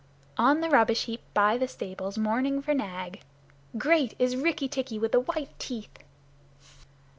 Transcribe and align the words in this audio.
"On 0.39 0.61
the 0.61 0.69
rubbish 0.71 1.03
heap 1.05 1.21
by 1.35 1.59
the 1.59 1.67
stables, 1.67 2.17
mourning 2.17 2.59
for 2.63 2.73
Nag. 2.73 3.21
Great 3.77 4.15
is 4.17 4.35
Rikki 4.35 4.67
tikki 4.67 4.97
with 4.97 5.11
the 5.11 5.19
white 5.19 5.51
teeth." 5.59 5.99